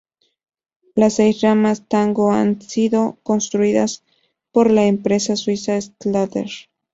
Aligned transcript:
Las 0.95 1.13
seis 1.17 1.41
ramas 1.41 1.87
Tango 1.87 2.31
han 2.31 2.59
sido 2.59 3.19
construidas 3.21 4.01
por 4.51 4.71
la 4.71 4.85
empresa 4.87 5.35
suiza 5.35 5.79
Stadler. 5.79 6.49